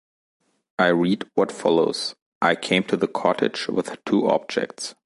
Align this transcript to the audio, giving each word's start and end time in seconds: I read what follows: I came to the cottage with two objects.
I 0.79 0.87
read 0.87 1.29
what 1.35 1.51
follows: 1.51 2.15
I 2.41 2.55
came 2.55 2.81
to 2.85 2.97
the 2.97 3.07
cottage 3.07 3.67
with 3.67 4.03
two 4.03 4.27
objects. 4.27 4.95